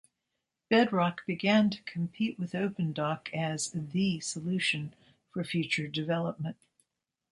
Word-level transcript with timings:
Bedrock 0.67 1.23
began 1.27 1.69
to 1.69 1.83
compete 1.83 2.39
with 2.39 2.53
OpenDoc 2.53 3.31
as 3.35 3.69
"the" 3.75 4.19
solution 4.19 4.95
for 5.29 5.43
future 5.43 5.87
development. 5.87 6.57